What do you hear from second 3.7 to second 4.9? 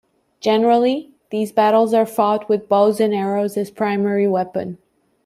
primary weapon.